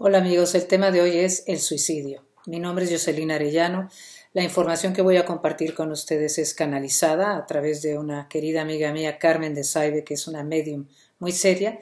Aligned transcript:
Hola 0.00 0.18
amigos, 0.18 0.54
el 0.54 0.68
tema 0.68 0.92
de 0.92 1.00
hoy 1.00 1.18
es 1.18 1.42
el 1.48 1.58
suicidio. 1.58 2.24
Mi 2.46 2.60
nombre 2.60 2.84
es 2.84 2.92
Jocelyn 2.92 3.32
Arellano. 3.32 3.90
La 4.32 4.44
información 4.44 4.92
que 4.92 5.02
voy 5.02 5.16
a 5.16 5.24
compartir 5.24 5.74
con 5.74 5.90
ustedes 5.90 6.38
es 6.38 6.54
canalizada 6.54 7.36
a 7.36 7.46
través 7.46 7.82
de 7.82 7.98
una 7.98 8.28
querida 8.28 8.62
amiga 8.62 8.92
mía, 8.92 9.18
Carmen 9.18 9.56
de 9.56 9.64
Saibe, 9.64 10.04
que 10.04 10.14
es 10.14 10.28
una 10.28 10.44
medium 10.44 10.86
muy 11.18 11.32
seria, 11.32 11.80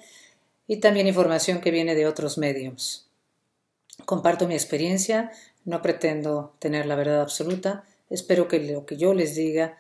y 0.67 0.79
también 0.79 1.09
información 1.09 1.61
que 1.61 1.71
viene 1.71 1.95
de 1.95 2.07
otros 2.07 2.39
mediums. 2.39 3.07
Comparto 4.07 4.49
mi 4.49 4.55
experiencia, 4.55 5.31
no 5.67 5.83
pretendo 5.83 6.57
tener 6.59 6.87
la 6.87 6.97
verdad 6.97 7.21
absoluta, 7.21 7.85
espero 8.09 8.49
que 8.49 8.61
lo 8.61 8.87
que 8.87 8.97
yo 8.97 9.13
les 9.13 9.35
diga 9.35 9.77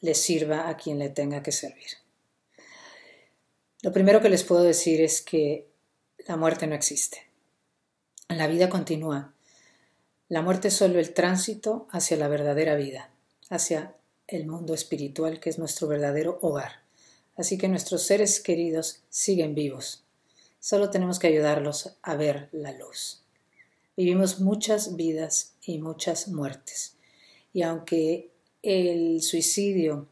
les 0.00 0.20
sirva 0.20 0.68
a 0.68 0.76
quien 0.76 1.00
le 1.00 1.08
tenga 1.08 1.42
que 1.42 1.50
servir. 1.50 1.88
Lo 3.82 3.90
primero 3.92 4.20
que 4.20 4.28
les 4.28 4.44
puedo 4.44 4.62
decir 4.62 5.00
es 5.00 5.22
que 5.22 5.66
la 6.28 6.36
muerte 6.36 6.68
no 6.68 6.76
existe. 6.76 7.33
La 8.36 8.48
vida 8.48 8.68
continúa. 8.68 9.32
La 10.28 10.42
muerte 10.42 10.66
es 10.66 10.74
solo 10.74 10.98
el 10.98 11.14
tránsito 11.14 11.86
hacia 11.92 12.16
la 12.16 12.26
verdadera 12.26 12.74
vida, 12.74 13.10
hacia 13.48 13.94
el 14.26 14.48
mundo 14.48 14.74
espiritual 14.74 15.38
que 15.38 15.50
es 15.50 15.58
nuestro 15.60 15.86
verdadero 15.86 16.40
hogar. 16.42 16.82
Así 17.36 17.58
que 17.58 17.68
nuestros 17.68 18.02
seres 18.02 18.40
queridos 18.40 19.02
siguen 19.08 19.54
vivos. 19.54 20.02
Solo 20.58 20.90
tenemos 20.90 21.20
que 21.20 21.28
ayudarlos 21.28 21.96
a 22.02 22.16
ver 22.16 22.48
la 22.50 22.72
luz. 22.72 23.22
Vivimos 23.96 24.40
muchas 24.40 24.96
vidas 24.96 25.52
y 25.62 25.78
muchas 25.78 26.26
muertes. 26.26 26.96
Y 27.52 27.62
aunque 27.62 28.30
el 28.62 29.22
suicidio 29.22 30.08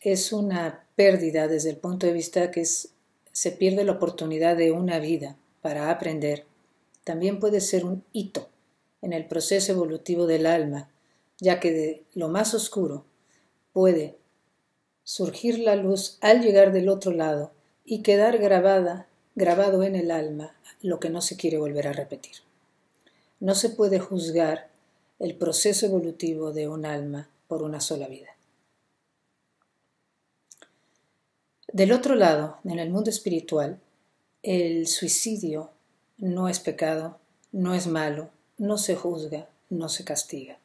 es 0.00 0.32
una 0.32 0.86
pérdida 0.96 1.48
desde 1.48 1.68
el 1.68 1.76
punto 1.76 2.06
de 2.06 2.14
vista 2.14 2.50
que 2.50 2.64
se 2.64 3.52
pierde 3.52 3.84
la 3.84 3.92
oportunidad 3.92 4.56
de 4.56 4.72
una 4.72 4.98
vida 5.00 5.36
para 5.60 5.90
aprender, 5.90 6.47
también 7.08 7.40
puede 7.40 7.62
ser 7.62 7.86
un 7.86 8.04
hito 8.12 8.50
en 9.00 9.14
el 9.14 9.26
proceso 9.26 9.72
evolutivo 9.72 10.26
del 10.26 10.44
alma, 10.44 10.90
ya 11.40 11.58
que 11.58 11.72
de 11.72 12.04
lo 12.12 12.28
más 12.28 12.52
oscuro 12.52 13.06
puede 13.72 14.18
surgir 15.04 15.58
la 15.58 15.74
luz 15.74 16.18
al 16.20 16.42
llegar 16.42 16.70
del 16.70 16.90
otro 16.90 17.12
lado 17.12 17.50
y 17.82 18.02
quedar 18.02 18.36
grabada, 18.36 19.08
grabado 19.36 19.84
en 19.84 19.96
el 19.96 20.10
alma 20.10 20.54
lo 20.82 21.00
que 21.00 21.08
no 21.08 21.22
se 21.22 21.38
quiere 21.38 21.56
volver 21.56 21.88
a 21.88 21.94
repetir. 21.94 22.36
No 23.40 23.54
se 23.54 23.70
puede 23.70 24.00
juzgar 24.00 24.68
el 25.18 25.34
proceso 25.34 25.86
evolutivo 25.86 26.52
de 26.52 26.68
un 26.68 26.84
alma 26.84 27.30
por 27.46 27.62
una 27.62 27.80
sola 27.80 28.06
vida. 28.06 28.36
Del 31.72 31.90
otro 31.92 32.14
lado, 32.14 32.58
en 32.64 32.78
el 32.78 32.90
mundo 32.90 33.08
espiritual, 33.08 33.80
el 34.42 34.86
suicidio 34.86 35.70
no 36.18 36.48
es 36.48 36.58
pecado, 36.58 37.18
no 37.52 37.74
es 37.74 37.86
malo, 37.86 38.30
no 38.58 38.76
se 38.76 38.96
juzga, 38.96 39.48
no 39.70 39.88
se 39.88 40.04
castiga. 40.04 40.58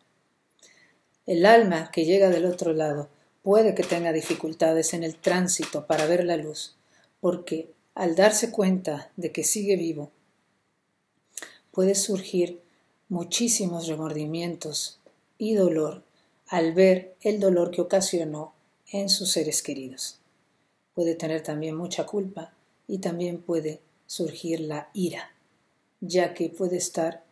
El 1.27 1.45
alma 1.45 1.91
que 1.91 2.05
llega 2.05 2.29
del 2.29 2.45
otro 2.45 2.73
lado 2.73 3.07
puede 3.43 3.75
que 3.75 3.83
tenga 3.83 4.11
dificultades 4.11 4.95
en 4.95 5.03
el 5.03 5.15
tránsito 5.15 5.85
para 5.85 6.07
ver 6.07 6.25
la 6.25 6.37
luz, 6.37 6.75
porque 7.21 7.71
al 7.93 8.15
darse 8.15 8.51
cuenta 8.51 9.11
de 9.15 9.31
que 9.31 9.43
sigue 9.43 9.75
vivo, 9.75 10.09
puede 11.71 11.93
surgir 11.93 12.59
muchísimos 13.07 13.87
remordimientos 13.87 14.99
y 15.37 15.53
dolor 15.53 16.03
al 16.47 16.73
ver 16.73 17.15
el 17.21 17.39
dolor 17.39 17.69
que 17.69 17.81
ocasionó 17.81 18.53
en 18.91 19.07
sus 19.07 19.31
seres 19.31 19.61
queridos. 19.61 20.17
Puede 20.95 21.13
tener 21.13 21.41
también 21.43 21.75
mucha 21.75 22.07
culpa 22.07 22.53
y 22.87 22.97
también 22.97 23.39
puede 23.39 23.81
surgir 24.07 24.59
la 24.59 24.89
ira 24.93 25.32
ya 26.05 26.33
que 26.33 26.49
puede 26.49 26.75
estar 26.75 27.23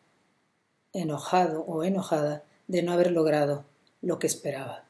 enojado 0.94 1.62
o 1.64 1.84
enojada 1.84 2.44
de 2.68 2.82
no 2.82 2.94
haber 2.94 3.12
logrado 3.12 3.66
lo 4.02 4.18
que 4.18 4.28
esperaba. 4.28 4.86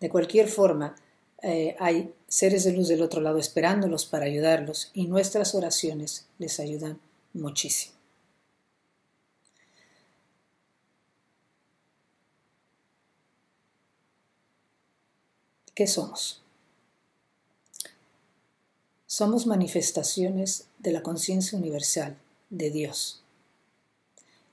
De 0.00 0.08
cualquier 0.10 0.48
forma, 0.48 0.96
eh, 1.42 1.76
hay 1.78 2.12
seres 2.26 2.64
de 2.64 2.72
luz 2.72 2.88
del 2.88 3.02
otro 3.02 3.20
lado 3.20 3.38
esperándolos 3.38 4.06
para 4.06 4.26
ayudarlos 4.26 4.90
y 4.92 5.06
nuestras 5.06 5.54
oraciones 5.54 6.26
les 6.38 6.58
ayudan 6.58 6.98
muchísimo. 7.32 7.94
¿Qué 15.76 15.86
somos? 15.86 16.42
Somos 19.06 19.46
manifestaciones 19.46 20.66
de 20.80 20.90
la 20.90 21.02
conciencia 21.02 21.56
universal 21.56 22.16
de 22.52 22.70
Dios. 22.70 23.22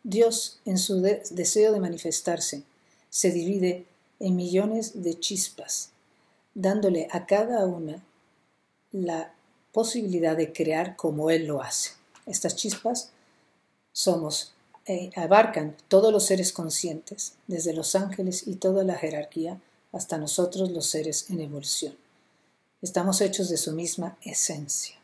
Dios, 0.04 0.60
en 0.66 0.78
su 0.78 1.02
deseo 1.02 1.74
de 1.74 1.80
manifestarse, 1.80 2.64
se 3.10 3.32
divide 3.32 3.86
en 4.20 4.36
millones 4.36 5.04
de 5.04 5.20
chispas, 5.20 5.92
dándole 6.56 7.08
a 7.12 7.26
cada 7.26 7.66
una 7.66 8.04
la 8.92 9.34
posibilidad 9.72 10.36
de 10.36 10.52
crear 10.52 10.96
como 10.96 11.30
Él 11.30 11.46
lo 11.46 11.62
hace. 11.62 11.92
Estas 12.26 12.56
chispas 12.56 13.12
somos, 13.92 14.54
eh, 14.86 15.12
abarcan 15.16 15.76
todos 15.90 16.12
los 16.12 16.26
seres 16.26 16.54
conscientes, 16.54 17.34
desde 17.48 17.74
los 17.74 17.96
ángeles 17.96 18.48
y 18.48 18.56
toda 18.56 18.84
la 18.84 18.96
jerarquía 18.96 19.62
hasta 19.92 20.18
nosotros 20.18 20.72
los 20.72 20.86
seres 20.86 21.30
en 21.30 21.42
evolución. 21.42 21.96
Estamos 22.82 23.20
hechos 23.20 23.50
de 23.50 23.58
su 23.58 23.74
misma 23.74 24.18
esencia. 24.22 24.99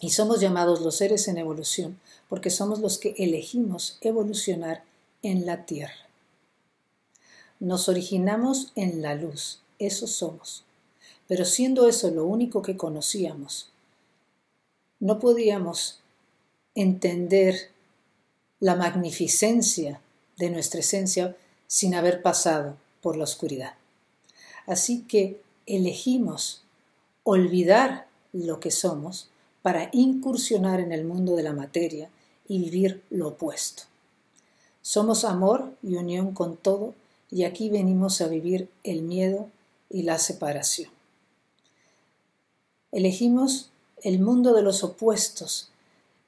Y 0.00 0.10
somos 0.10 0.40
llamados 0.40 0.80
los 0.80 0.96
seres 0.96 1.28
en 1.28 1.38
evolución 1.38 1.98
porque 2.28 2.50
somos 2.50 2.80
los 2.80 2.98
que 2.98 3.14
elegimos 3.18 3.98
evolucionar 4.00 4.84
en 5.22 5.46
la 5.46 5.66
Tierra. 5.66 6.08
Nos 7.60 7.88
originamos 7.88 8.72
en 8.74 9.02
la 9.02 9.14
luz, 9.14 9.60
eso 9.78 10.06
somos. 10.06 10.64
Pero 11.26 11.44
siendo 11.44 11.88
eso 11.88 12.10
lo 12.10 12.26
único 12.26 12.60
que 12.60 12.76
conocíamos, 12.76 13.70
no 15.00 15.18
podíamos 15.18 16.00
entender 16.74 17.70
la 18.60 18.76
magnificencia 18.76 20.00
de 20.36 20.50
nuestra 20.50 20.80
esencia 20.80 21.36
sin 21.66 21.94
haber 21.94 22.22
pasado 22.22 22.76
por 23.00 23.16
la 23.16 23.24
oscuridad. 23.24 23.74
Así 24.66 25.02
que 25.02 25.40
elegimos 25.66 26.62
olvidar 27.22 28.06
lo 28.32 28.60
que 28.60 28.70
somos 28.70 29.28
para 29.64 29.88
incursionar 29.92 30.78
en 30.78 30.92
el 30.92 31.06
mundo 31.06 31.36
de 31.36 31.42
la 31.42 31.54
materia 31.54 32.10
y 32.46 32.58
vivir 32.58 33.02
lo 33.08 33.28
opuesto. 33.28 33.84
Somos 34.82 35.24
amor 35.24 35.72
y 35.82 35.96
unión 35.96 36.34
con 36.34 36.58
todo 36.58 36.92
y 37.30 37.44
aquí 37.44 37.70
venimos 37.70 38.20
a 38.20 38.28
vivir 38.28 38.68
el 38.82 39.00
miedo 39.00 39.48
y 39.88 40.02
la 40.02 40.18
separación. 40.18 40.90
Elegimos 42.92 43.70
el 44.02 44.20
mundo 44.20 44.52
de 44.52 44.60
los 44.60 44.84
opuestos, 44.84 45.70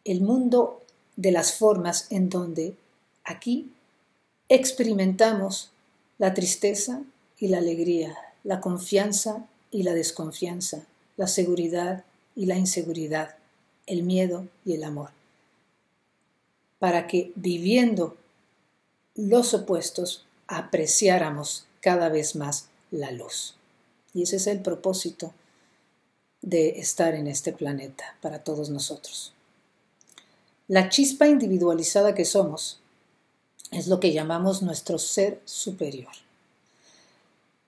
el 0.06 0.22
mundo 0.22 0.80
de 1.16 1.32
las 1.32 1.52
formas 1.52 2.06
en 2.10 2.30
donde 2.30 2.74
aquí 3.22 3.70
experimentamos 4.48 5.68
la 6.16 6.32
tristeza 6.32 7.02
y 7.38 7.48
la 7.48 7.58
alegría, 7.58 8.16
la 8.44 8.62
confianza 8.62 9.46
y 9.70 9.82
la 9.82 9.92
desconfianza, 9.92 10.86
la 11.18 11.26
seguridad 11.26 12.02
y 12.36 12.46
la 12.46 12.56
inseguridad, 12.56 13.36
el 13.86 14.04
miedo 14.04 14.46
y 14.64 14.74
el 14.74 14.84
amor. 14.84 15.10
Para 16.78 17.08
que 17.08 17.32
viviendo 17.34 18.16
los 19.16 19.54
opuestos 19.54 20.26
apreciáramos 20.46 21.66
cada 21.80 22.10
vez 22.10 22.36
más 22.36 22.68
la 22.90 23.10
luz. 23.10 23.56
Y 24.12 24.22
ese 24.22 24.36
es 24.36 24.46
el 24.46 24.60
propósito 24.60 25.32
de 26.42 26.78
estar 26.78 27.14
en 27.14 27.26
este 27.26 27.52
planeta 27.52 28.16
para 28.20 28.44
todos 28.44 28.70
nosotros. 28.70 29.32
La 30.68 30.88
chispa 30.88 31.26
individualizada 31.26 32.14
que 32.14 32.24
somos 32.24 32.80
es 33.70 33.88
lo 33.88 33.98
que 33.98 34.12
llamamos 34.12 34.62
nuestro 34.62 34.98
ser 34.98 35.40
superior. 35.44 36.12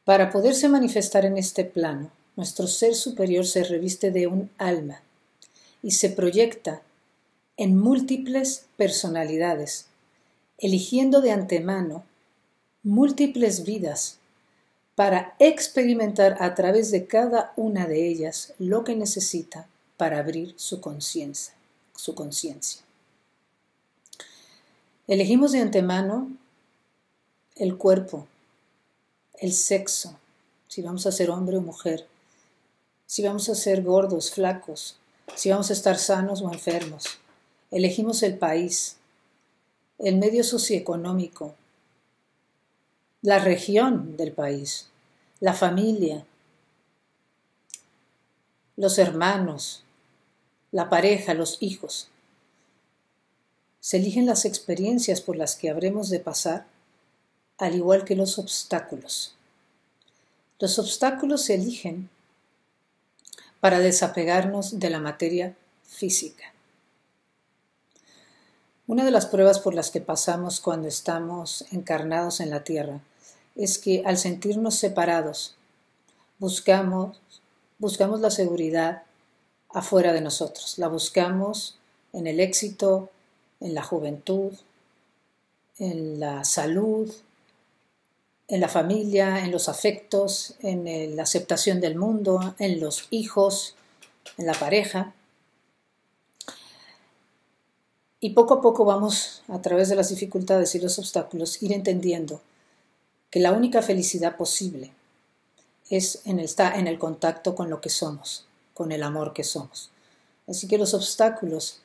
Para 0.05 0.31
poderse 0.31 0.69
manifestar 0.69 1.25
en 1.25 1.38
este 1.38 1.64
plano, 1.64 2.11
nuestro 2.38 2.69
ser 2.69 2.94
superior 2.94 3.44
se 3.44 3.64
reviste 3.64 4.12
de 4.12 4.29
un 4.29 4.49
alma 4.58 5.02
y 5.82 5.90
se 5.90 6.08
proyecta 6.08 6.82
en 7.56 7.76
múltiples 7.76 8.67
personalidades, 8.76 9.87
eligiendo 10.56 11.20
de 11.20 11.32
antemano 11.32 12.05
múltiples 12.85 13.64
vidas 13.64 14.19
para 14.94 15.35
experimentar 15.40 16.37
a 16.38 16.55
través 16.55 16.93
de 16.93 17.08
cada 17.08 17.52
una 17.56 17.88
de 17.88 18.06
ellas 18.06 18.55
lo 18.61 18.85
que 18.85 18.94
necesita 18.94 19.67
para 19.96 20.20
abrir 20.20 20.55
su 20.56 20.81
conciencia, 20.81 21.55
su 21.96 22.14
conciencia. 22.14 22.82
Elegimos 25.08 25.50
de 25.50 25.58
antemano 25.58 26.31
el 27.56 27.76
cuerpo, 27.76 28.29
el 29.40 29.52
sexo, 29.52 30.17
si 30.69 30.82
vamos 30.82 31.05
a 31.05 31.11
ser 31.11 31.31
hombre 31.31 31.56
o 31.56 31.61
mujer, 31.61 32.06
si 33.08 33.22
vamos 33.22 33.49
a 33.49 33.55
ser 33.55 33.82
gordos, 33.82 34.31
flacos, 34.31 34.99
si 35.34 35.50
vamos 35.50 35.70
a 35.70 35.72
estar 35.72 35.96
sanos 35.96 36.43
o 36.43 36.52
enfermos. 36.52 37.19
Elegimos 37.70 38.22
el 38.22 38.37
país, 38.37 38.99
el 39.99 40.19
medio 40.19 40.44
socioeconómico, 40.44 41.55
la 43.22 43.38
región 43.38 44.19
del 44.19 44.32
país, 44.32 44.90
la 45.40 45.55
familia, 45.55 46.26
los 48.76 48.99
hermanos, 48.99 49.84
la 50.70 50.90
pareja, 50.90 51.32
los 51.32 51.56
hijos. 51.62 52.08
Se 53.81 53.96
eligen 53.96 54.26
las 54.26 54.44
experiencias 54.44 55.22
por 55.22 55.37
las 55.37 55.56
que 55.56 55.70
habremos 55.70 56.11
de 56.11 56.20
pasar, 56.20 56.66
al 57.56 57.75
igual 57.75 58.04
que 58.04 58.16
los 58.16 58.38
obstáculos. 58.38 59.34
Los 60.58 60.78
obstáculos 60.78 61.44
se 61.44 61.54
eligen 61.54 62.11
para 63.60 63.81
desapegarnos 63.81 64.78
de 64.78 64.90
la 64.90 65.00
materia 65.00 65.56
física. 65.84 66.52
Una 68.87 69.05
de 69.05 69.10
las 69.10 69.26
pruebas 69.26 69.58
por 69.58 69.75
las 69.75 69.90
que 69.90 70.00
pasamos 70.00 70.60
cuando 70.60 70.88
estamos 70.88 71.66
encarnados 71.72 72.40
en 72.40 72.50
la 72.50 72.64
Tierra 72.64 73.00
es 73.55 73.78
que 73.78 74.02
al 74.06 74.16
sentirnos 74.16 74.76
separados, 74.76 75.56
buscamos, 76.38 77.20
buscamos 77.78 78.20
la 78.20 78.31
seguridad 78.31 79.02
afuera 79.70 80.12
de 80.12 80.20
nosotros, 80.20 80.78
la 80.78 80.88
buscamos 80.88 81.76
en 82.12 82.26
el 82.26 82.40
éxito, 82.40 83.11
en 83.61 83.75
la 83.75 83.82
juventud, 83.82 84.52
en 85.78 86.19
la 86.19 86.44
salud, 86.44 87.12
en 88.49 88.61
la 88.61 88.69
familia, 88.69 89.45
en 89.45 89.53
los 89.53 89.69
afectos, 89.69 90.55
en 90.61 91.17
la 91.17 91.23
aceptación 91.23 91.81
del 91.81 91.97
mundo, 91.97 92.55
en 92.59 92.81
los 92.81 93.06
hijos, 93.11 93.75
en 94.39 94.47
la 94.47 94.55
pareja. 94.55 95.15
Y 98.21 98.31
poco 98.31 98.55
a 98.55 98.61
poco 98.61 98.85
vamos, 98.85 99.43
a 99.49 99.61
través 99.61 99.91
de 99.91 99.97
las 99.97 100.09
dificultades 100.09 100.75
y 100.75 100.81
los 100.81 100.99
obstáculos, 100.99 101.62
ir 101.62 101.73
entendiendo 101.73 102.41
que 103.31 103.41
la 103.41 103.53
única 103.53 103.83
felicidad 103.83 104.37
posible 104.37 104.91
es 105.91 106.23
en 106.25 106.41
está 106.41 106.79
en 106.79 106.87
el 106.87 106.99
contacto 106.99 107.55
con 107.55 107.71
lo 107.71 107.81
que 107.81 107.91
somos, 107.91 108.47
con 108.75 108.93
el 108.93 109.03
amor 109.03 109.35
que 109.35 109.45
somos. 109.45 109.91
Así 110.47 110.67
que 110.67 110.79
los 110.79 110.95
obstáculos 110.95 111.81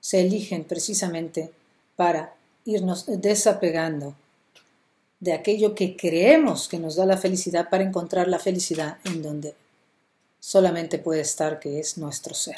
se 0.00 0.20
eligen 0.20 0.64
precisamente 0.64 1.52
para 1.96 2.34
irnos 2.64 3.06
desapegando 3.06 4.14
de 5.20 5.34
aquello 5.34 5.74
que 5.74 5.96
creemos 5.96 6.68
que 6.68 6.78
nos 6.78 6.96
da 6.96 7.06
la 7.06 7.18
felicidad 7.18 7.68
para 7.68 7.84
encontrar 7.84 8.26
la 8.26 8.38
felicidad 8.38 8.98
en 9.04 9.22
donde 9.22 9.54
solamente 10.40 10.98
puede 10.98 11.20
estar, 11.20 11.60
que 11.60 11.78
es 11.78 11.98
nuestro 11.98 12.34
ser. 12.34 12.56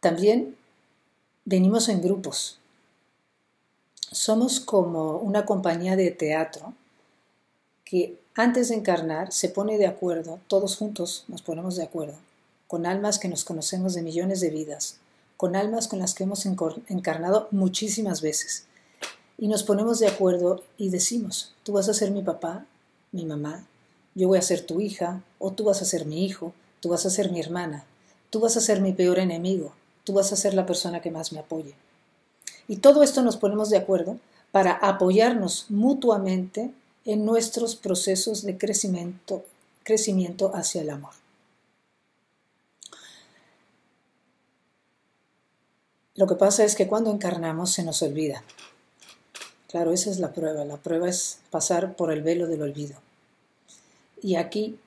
También 0.00 0.56
venimos 1.44 1.88
en 1.88 2.00
grupos. 2.00 2.58
Somos 4.12 4.60
como 4.60 5.18
una 5.18 5.44
compañía 5.44 5.96
de 5.96 6.12
teatro 6.12 6.72
que 7.84 8.16
antes 8.34 8.68
de 8.68 8.76
encarnar 8.76 9.32
se 9.32 9.48
pone 9.48 9.78
de 9.78 9.88
acuerdo, 9.88 10.38
todos 10.46 10.76
juntos 10.76 11.24
nos 11.26 11.42
ponemos 11.42 11.74
de 11.74 11.82
acuerdo, 11.82 12.14
con 12.68 12.86
almas 12.86 13.18
que 13.18 13.28
nos 13.28 13.44
conocemos 13.44 13.94
de 13.94 14.02
millones 14.02 14.40
de 14.40 14.50
vidas, 14.50 14.98
con 15.38 15.54
almas 15.54 15.86
con 15.86 16.00
las 16.00 16.14
que 16.14 16.24
hemos 16.24 16.44
encarnado 16.46 17.46
muchísimas 17.52 18.20
veces. 18.20 18.66
Y 19.38 19.46
nos 19.46 19.62
ponemos 19.62 20.00
de 20.00 20.08
acuerdo 20.08 20.64
y 20.76 20.90
decimos, 20.90 21.54
tú 21.62 21.72
vas 21.72 21.88
a 21.88 21.94
ser 21.94 22.10
mi 22.10 22.22
papá, 22.22 22.66
mi 23.12 23.24
mamá, 23.24 23.64
yo 24.16 24.26
voy 24.26 24.38
a 24.38 24.42
ser 24.42 24.66
tu 24.66 24.80
hija, 24.80 25.22
o 25.38 25.52
tú 25.52 25.62
vas 25.62 25.80
a 25.80 25.84
ser 25.84 26.06
mi 26.06 26.24
hijo, 26.24 26.52
tú 26.80 26.88
vas 26.88 27.06
a 27.06 27.10
ser 27.10 27.30
mi 27.30 27.38
hermana, 27.38 27.84
tú 28.30 28.40
vas 28.40 28.56
a 28.56 28.60
ser 28.60 28.80
mi 28.80 28.92
peor 28.92 29.20
enemigo, 29.20 29.74
tú 30.02 30.12
vas 30.12 30.32
a 30.32 30.36
ser 30.36 30.54
la 30.54 30.66
persona 30.66 31.00
que 31.00 31.12
más 31.12 31.32
me 31.32 31.38
apoye. 31.38 31.74
Y 32.66 32.78
todo 32.78 33.04
esto 33.04 33.22
nos 33.22 33.36
ponemos 33.36 33.70
de 33.70 33.76
acuerdo 33.76 34.18
para 34.50 34.72
apoyarnos 34.72 35.66
mutuamente 35.68 36.72
en 37.04 37.24
nuestros 37.24 37.76
procesos 37.76 38.42
de 38.42 38.58
crecimiento, 38.58 39.44
crecimiento 39.84 40.50
hacia 40.52 40.82
el 40.82 40.90
amor. 40.90 41.12
Lo 46.18 46.26
que 46.26 46.34
pasa 46.34 46.64
es 46.64 46.74
que 46.74 46.88
cuando 46.88 47.12
encarnamos 47.12 47.70
se 47.70 47.84
nos 47.84 48.02
olvida. 48.02 48.42
Claro, 49.68 49.92
esa 49.92 50.10
es 50.10 50.18
la 50.18 50.32
prueba. 50.32 50.64
La 50.64 50.76
prueba 50.76 51.08
es 51.08 51.38
pasar 51.48 51.94
por 51.94 52.10
el 52.10 52.24
velo 52.24 52.48
del 52.48 52.62
olvido. 52.62 52.96
Y 54.20 54.34
aquí, 54.34 54.80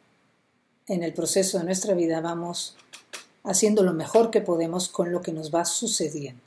en 0.89 1.04
el 1.04 1.13
proceso 1.13 1.57
de 1.57 1.63
nuestra 1.63 1.94
vida, 1.94 2.19
vamos 2.19 2.75
haciendo 3.45 3.81
lo 3.81 3.94
mejor 3.94 4.30
que 4.30 4.42
podemos 4.42 4.89
con 4.89 5.13
lo 5.13 5.22
que 5.22 5.31
nos 5.31 5.56
va 5.56 5.63
sucediendo. 5.63 6.42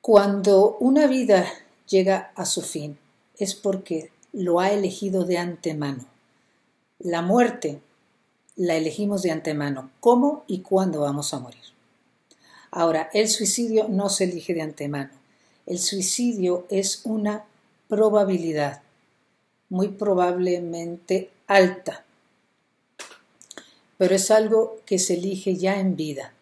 Cuando 0.00 0.78
una 0.80 1.06
vida 1.08 1.46
llega 1.86 2.32
a 2.36 2.46
su 2.46 2.62
fin, 2.62 2.96
es 3.36 3.54
porque 3.54 4.10
lo 4.32 4.60
ha 4.60 4.72
elegido 4.72 5.26
de 5.26 5.36
antemano. 5.36 6.06
La 7.00 7.20
muerte 7.20 7.82
la 8.56 8.76
elegimos 8.76 9.22
de 9.22 9.30
antemano, 9.30 9.90
cómo 10.00 10.44
y 10.46 10.60
cuándo 10.60 11.00
vamos 11.00 11.32
a 11.32 11.38
morir. 11.38 11.62
Ahora, 12.70 13.10
el 13.12 13.28
suicidio 13.28 13.88
no 13.88 14.08
se 14.08 14.24
elige 14.24 14.54
de 14.54 14.62
antemano. 14.62 15.10
El 15.66 15.78
suicidio 15.78 16.66
es 16.70 17.00
una 17.04 17.44
probabilidad, 17.88 18.82
muy 19.68 19.88
probablemente 19.88 21.30
alta, 21.46 22.04
pero 23.98 24.14
es 24.14 24.30
algo 24.30 24.78
que 24.86 24.98
se 24.98 25.14
elige 25.14 25.56
ya 25.56 25.78
en 25.78 25.96
vida. 25.96 26.32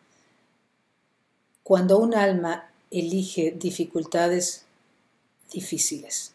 Cuando 1.63 1.99
un 1.99 2.15
alma 2.15 2.71
elige 2.91 3.51
dificultades 3.51 4.65
difíciles, 5.53 6.33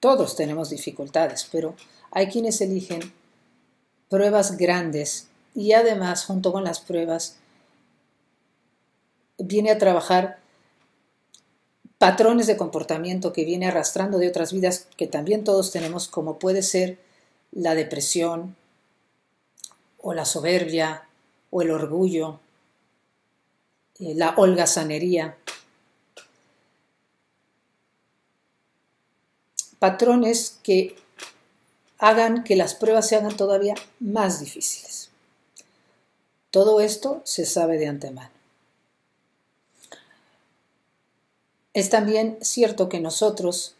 todos 0.00 0.36
tenemos 0.36 0.70
dificultades, 0.70 1.48
pero 1.50 1.74
hay 2.10 2.28
quienes 2.28 2.60
eligen 2.60 3.12
pruebas 4.08 4.56
grandes 4.56 5.28
y 5.54 5.72
además 5.72 6.24
junto 6.24 6.52
con 6.52 6.64
las 6.64 6.80
pruebas 6.80 7.36
viene 9.38 9.70
a 9.70 9.78
trabajar 9.78 10.38
patrones 11.98 12.46
de 12.46 12.56
comportamiento 12.56 13.32
que 13.32 13.44
viene 13.44 13.66
arrastrando 13.66 14.18
de 14.18 14.28
otras 14.28 14.52
vidas 14.52 14.86
que 14.96 15.06
también 15.06 15.44
todos 15.44 15.72
tenemos, 15.72 16.08
como 16.08 16.38
puede 16.38 16.62
ser 16.62 16.98
la 17.50 17.74
depresión 17.74 18.56
o 20.00 20.14
la 20.14 20.24
soberbia 20.24 21.08
o 21.50 21.62
el 21.62 21.70
orgullo, 21.70 22.40
la 23.98 24.34
holgazanería. 24.36 25.36
Patrones 29.78 30.58
que 30.62 30.96
hagan 31.98 32.44
que 32.44 32.56
las 32.56 32.74
pruebas 32.74 33.08
se 33.08 33.16
hagan 33.16 33.36
todavía 33.36 33.74
más 34.00 34.40
difíciles. 34.40 35.10
Todo 36.50 36.80
esto 36.80 37.20
se 37.24 37.44
sabe 37.44 37.76
de 37.78 37.88
antemano. 37.88 38.30
Es 41.74 41.90
también 41.90 42.38
cierto 42.40 42.88
que 42.88 43.00
nosotros, 43.00 43.74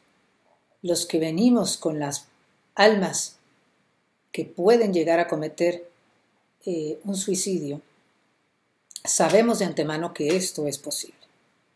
los 0.82 1.06
que 1.06 1.18
venimos 1.18 1.78
con 1.78 1.98
las 1.98 2.26
almas 2.74 3.36
que 4.30 4.44
pueden 4.44 4.92
llegar 4.92 5.18
a 5.18 5.28
cometer 5.28 5.88
eh, 6.66 7.00
un 7.04 7.16
suicidio, 7.16 7.80
sabemos 9.04 9.58
de 9.58 9.64
antemano 9.64 10.12
que 10.12 10.36
esto 10.36 10.66
es 10.66 10.78
posible 10.78 11.17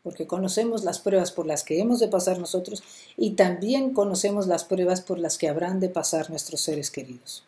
porque 0.02 0.26
conocemos 0.26 0.84
las 0.84 0.98
pruebas 0.98 1.32
por 1.32 1.46
las 1.46 1.62
que 1.64 1.80
hemos 1.80 2.00
de 2.00 2.08
pasar 2.08 2.38
nosotros 2.38 2.82
y 3.16 3.32
también 3.32 3.92
conocemos 3.92 4.46
las 4.46 4.64
pruebas 4.64 5.00
por 5.00 5.18
las 5.18 5.38
que 5.38 5.48
habrán 5.48 5.80
de 5.80 5.88
pasar 5.88 6.30
nuestros 6.30 6.60
seres 6.60 6.90
queridos. 6.90 7.44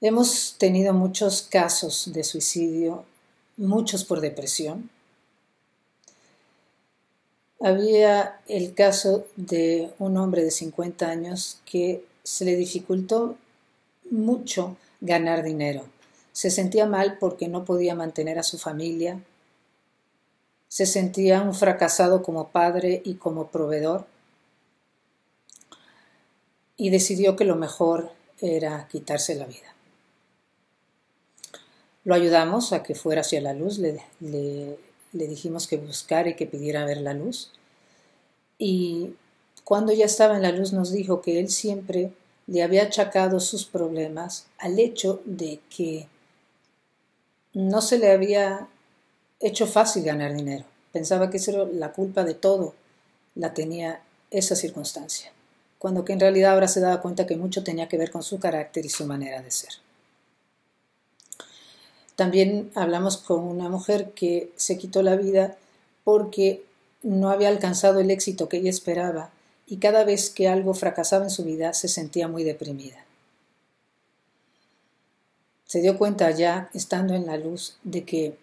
Hemos 0.00 0.56
tenido 0.56 0.94
muchos 0.94 1.42
casos 1.42 2.10
de 2.12 2.24
suicidio, 2.24 3.04
muchos 3.58 4.04
por 4.04 4.20
depresión. 4.20 4.88
había 7.60 8.40
el 8.48 8.72
caso 8.72 9.26
de 9.36 9.90
un 9.98 10.16
hombre 10.16 10.42
de 10.42 10.50
50 10.50 11.06
años 11.06 11.58
que 11.66 12.04
se 12.22 12.46
le 12.46 12.56
dificultó 12.56 13.36
mucho 14.10 14.76
ganar 15.00 15.42
dinero. 15.42 15.84
Se 16.40 16.48
sentía 16.48 16.86
mal 16.86 17.18
porque 17.18 17.48
no 17.48 17.66
podía 17.66 17.94
mantener 17.94 18.38
a 18.38 18.42
su 18.42 18.56
familia. 18.56 19.22
Se 20.68 20.86
sentía 20.86 21.42
un 21.42 21.52
fracasado 21.52 22.22
como 22.22 22.48
padre 22.48 23.02
y 23.04 23.16
como 23.16 23.48
proveedor. 23.48 24.06
Y 26.78 26.88
decidió 26.88 27.36
que 27.36 27.44
lo 27.44 27.56
mejor 27.56 28.10
era 28.40 28.88
quitarse 28.90 29.34
la 29.34 29.44
vida. 29.44 29.74
Lo 32.04 32.14
ayudamos 32.14 32.72
a 32.72 32.82
que 32.82 32.94
fuera 32.94 33.20
hacia 33.20 33.42
la 33.42 33.52
luz, 33.52 33.78
le, 33.78 34.00
le 34.20 34.78
dijimos 35.12 35.66
que 35.66 35.76
buscara 35.76 36.30
y 36.30 36.36
que 36.36 36.46
pidiera 36.46 36.86
ver 36.86 37.02
la 37.02 37.12
luz. 37.12 37.52
Y 38.56 39.14
cuando 39.62 39.92
ya 39.92 40.06
estaba 40.06 40.36
en 40.36 40.42
la 40.42 40.52
luz 40.52 40.72
nos 40.72 40.90
dijo 40.90 41.20
que 41.20 41.38
él 41.38 41.50
siempre 41.50 42.14
le 42.46 42.62
había 42.62 42.84
achacado 42.84 43.40
sus 43.40 43.66
problemas 43.66 44.46
al 44.56 44.78
hecho 44.78 45.20
de 45.26 45.60
que 45.68 46.08
no 47.52 47.82
se 47.82 47.98
le 47.98 48.10
había 48.10 48.68
hecho 49.40 49.66
fácil 49.66 50.04
ganar 50.04 50.34
dinero. 50.34 50.64
Pensaba 50.92 51.30
que 51.30 51.38
eso 51.38 51.50
era 51.50 51.64
la 51.72 51.92
culpa 51.92 52.24
de 52.24 52.34
todo, 52.34 52.74
la 53.34 53.54
tenía 53.54 54.00
esa 54.30 54.56
circunstancia, 54.56 55.32
cuando 55.78 56.04
que 56.04 56.12
en 56.12 56.20
realidad 56.20 56.52
ahora 56.52 56.68
se 56.68 56.80
daba 56.80 57.00
cuenta 57.00 57.26
que 57.26 57.36
mucho 57.36 57.64
tenía 57.64 57.88
que 57.88 57.96
ver 57.96 58.10
con 58.10 58.22
su 58.22 58.38
carácter 58.38 58.84
y 58.84 58.88
su 58.88 59.06
manera 59.06 59.42
de 59.42 59.50
ser. 59.50 59.70
También 62.16 62.70
hablamos 62.74 63.16
con 63.16 63.40
una 63.40 63.68
mujer 63.68 64.10
que 64.10 64.52
se 64.56 64.76
quitó 64.76 65.02
la 65.02 65.16
vida 65.16 65.56
porque 66.04 66.62
no 67.02 67.30
había 67.30 67.48
alcanzado 67.48 68.00
el 68.00 68.10
éxito 68.10 68.48
que 68.48 68.58
ella 68.58 68.70
esperaba 68.70 69.30
y 69.66 69.78
cada 69.78 70.04
vez 70.04 70.28
que 70.28 70.48
algo 70.48 70.74
fracasaba 70.74 71.24
en 71.24 71.30
su 71.30 71.44
vida 71.44 71.72
se 71.72 71.88
sentía 71.88 72.28
muy 72.28 72.44
deprimida. 72.44 73.04
Se 75.70 75.80
dio 75.80 75.96
cuenta 75.96 76.28
ya, 76.32 76.68
estando 76.74 77.14
en 77.14 77.26
la 77.26 77.36
luz, 77.36 77.76
de 77.84 78.04
que 78.04 78.36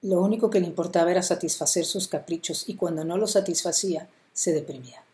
lo 0.00 0.22
único 0.22 0.48
que 0.48 0.60
le 0.60 0.66
importaba 0.66 1.10
era 1.10 1.20
satisfacer 1.20 1.84
sus 1.84 2.08
caprichos 2.08 2.66
y 2.70 2.76
cuando 2.76 3.04
no 3.04 3.18
los 3.18 3.32
satisfacía, 3.32 4.08
se 4.32 4.54
deprimía. 4.54 5.04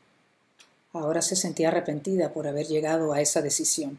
Ahora 0.93 1.23
se 1.23 1.35
sentía 1.35 1.71
arrepentida 1.71 2.33
por 2.33 2.47
haber 2.47 2.69
llegado 2.69 3.12
a 3.12 3.21
esa 3.21 3.43
decisión. 3.43 3.99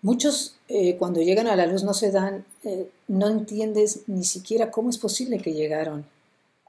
Muchos 0.00 0.56
eh, 0.68 0.96
cuando 0.96 1.20
llegan 1.20 1.48
a 1.48 1.56
la 1.56 1.66
luz 1.66 1.84
no 1.84 1.92
se 1.92 2.12
dan, 2.12 2.46
eh, 2.64 2.88
no 3.08 3.28
entiendes 3.28 4.04
ni 4.06 4.24
siquiera 4.24 4.70
cómo 4.70 4.88
es 4.88 4.96
posible 4.96 5.38
que 5.38 5.52
llegaron 5.52 6.06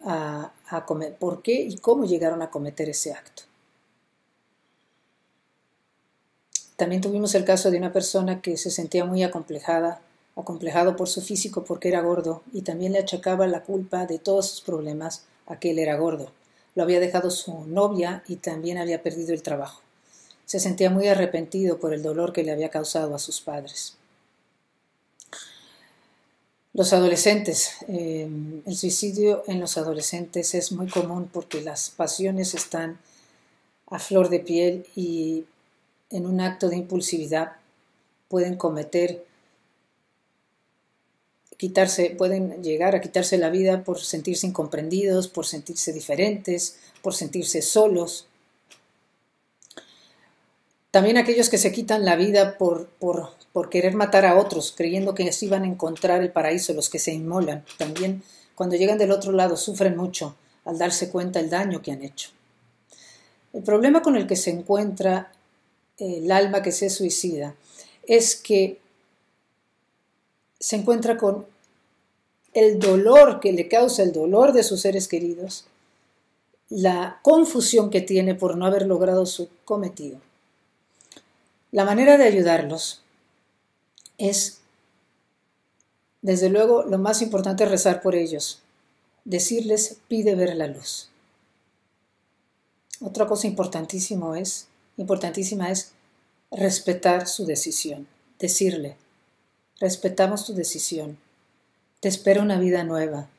a, 0.02 0.52
a 0.68 0.86
por 0.86 1.42
qué 1.42 1.62
y 1.62 1.78
cómo 1.78 2.04
llegaron 2.04 2.42
a 2.42 2.50
cometer 2.50 2.90
ese 2.90 3.14
acto. 3.14 3.47
También 6.78 7.02
tuvimos 7.02 7.34
el 7.34 7.44
caso 7.44 7.72
de 7.72 7.80
una 7.80 7.92
persona 7.92 8.40
que 8.40 8.56
se 8.56 8.70
sentía 8.70 9.04
muy 9.04 9.24
acomplejada, 9.24 10.00
acomplejado 10.36 10.96
por 10.96 11.10
su 11.10 11.22
físico 11.22 11.66
porque 11.66 11.90
era 11.90 12.02
gordo 12.02 12.44
y 12.54 12.62
también 12.62 12.94
le 12.94 13.00
achacaba 13.00 13.48
la 13.48 13.64
culpa 13.64 14.06
de 14.06 14.20
todos 14.20 14.48
sus 14.52 14.62
problemas 14.62 15.24
a 15.48 15.60
que 15.60 15.72
él 15.72 15.80
era 15.80 15.98
gordo. 15.98 16.32
Lo 16.76 16.84
había 16.84 17.00
dejado 17.00 17.32
su 17.32 17.66
novia 17.66 18.24
y 18.28 18.36
también 18.36 18.78
había 18.78 19.02
perdido 19.02 19.34
el 19.34 19.42
trabajo. 19.42 19.82
Se 20.46 20.60
sentía 20.60 20.92
muy 20.92 21.08
arrepentido 21.08 21.80
por 21.80 21.96
el 21.96 22.04
dolor 22.04 22.32
que 22.32 22.44
le 22.44 22.52
había 22.52 22.70
causado 22.70 23.16
a 23.16 23.20
sus 23.20 23.42
padres. 23.42 23.98
Los 26.74 26.94
adolescentes. 26.94 27.72
Eh, 27.88 28.30
el 28.64 28.78
suicidio 28.78 29.44
en 29.48 29.60
los 29.60 29.80
adolescentes 29.80 30.54
es 30.54 30.72
muy 30.72 30.88
común 30.88 31.28
porque 31.34 31.62
las 31.62 31.90
pasiones 31.90 32.54
están 32.54 33.00
a 33.90 33.98
flor 33.98 34.30
de 34.30 34.42
piel 34.42 34.86
y 34.96 35.46
en 36.10 36.26
un 36.26 36.42
acto 36.42 36.70
de 36.70 36.78
impulsividad 36.78 37.54
pueden 38.28 38.56
cometer 38.56 39.26
quitarse, 41.58 42.12
pueden 42.18 42.64
llegar 42.64 42.96
a 42.96 43.02
quitarse 43.02 43.38
la 43.38 43.50
vida 43.50 43.84
por 43.84 44.00
sentirse 44.00 44.48
incomprendidos, 44.48 45.28
por 45.28 45.46
sentirse 45.46 45.92
diferentes, 45.92 46.78
por 47.02 47.14
sentirse 47.14 47.62
solos. 47.62 48.28
También 50.92 51.18
aquellos 51.18 51.50
que 51.50 51.58
se 51.58 51.72
quitan 51.72 52.06
la 52.06 52.16
vida 52.16 52.58
por, 52.58 52.88
por, 52.88 53.32
por 53.52 53.70
querer 53.70 53.96
matar 53.96 54.26
a 54.26 54.38
otros, 54.38 54.74
creyendo 54.76 55.14
que 55.14 55.28
así 55.28 55.48
van 55.48 55.64
a 55.64 55.68
encontrar 55.68 56.22
el 56.22 56.32
paraíso, 56.32 56.74
los 56.74 56.90
que 56.90 57.00
se 57.00 57.14
inmolan. 57.14 57.66
También 57.78 58.24
cuando 58.56 58.76
llegan 58.76 58.98
del 58.98 59.12
otro 59.12 59.32
lado 59.32 59.58
sufren 59.58 59.98
mucho 59.98 60.36
al 60.66 60.78
darse 60.78 61.10
cuenta 61.10 61.40
el 61.40 61.50
daño 61.50 61.82
que 61.82 61.92
han 61.92 62.04
hecho. 62.04 62.30
El 63.54 63.64
problema 63.64 64.02
con 64.02 64.16
el 64.16 64.28
que 64.28 64.36
se 64.36 64.52
encuentra 64.52 65.32
el 65.98 66.32
alma 66.32 66.62
que 66.62 66.72
se 66.72 66.90
suicida 66.90 67.56
es 68.08 68.36
que 68.36 68.80
se 70.60 70.76
encuentra 70.76 71.18
con 71.18 71.46
el 72.54 72.80
dolor 72.80 73.40
que 73.40 73.52
le 73.52 73.68
causa 73.68 74.04
el 74.04 74.14
dolor 74.14 74.54
de 74.54 74.64
sus 74.64 74.82
seres 74.82 75.08
queridos, 75.08 75.66
la 76.70 77.20
confusión 77.22 77.90
que 77.90 78.02
tiene 78.02 78.36
por 78.36 78.58
no 78.58 78.66
haber 78.66 78.88
logrado 78.88 79.26
su 79.26 79.50
cometido 79.66 80.20
la 81.72 81.84
manera 81.84 82.18
de 82.18 82.24
ayudarlos 82.24 83.02
es, 84.18 84.60
desde 86.22 86.50
luego, 86.50 86.84
lo 86.84 86.98
más 86.98 87.22
importante 87.22 87.66
es 87.66 87.72
rezar 87.72 88.02
por 88.02 88.16
ellos, 88.16 88.62
decirles 89.26 89.98
pide 90.08 90.36
ver 90.36 90.56
la 90.56 90.68
luz. 90.68 91.10
Otra 93.02 93.28
cosa 93.28 93.48
importantísimo 93.48 94.34
es, 94.36 94.67
importantísima 94.98 95.72
es 95.72 95.94
respetar 96.52 97.28
su 97.28 97.46
decisión, 97.46 98.08
decirle, 98.40 98.98
respetamos 99.80 100.46
tu 100.46 100.54
decisión, 100.54 101.18
te 102.00 102.10
espera 102.10 102.42
una 102.42 102.60
vida 102.60 102.84
nueva, 102.84 103.30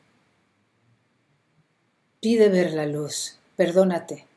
pide 2.21 2.49
ver 2.49 2.73
la 2.73 2.87
luz, 2.87 3.37
perdónate, 3.57 4.29